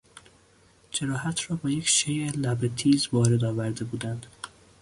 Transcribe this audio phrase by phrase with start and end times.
[0.91, 4.25] جراحت را با یک شی لبه تیز وارد آورده بودند.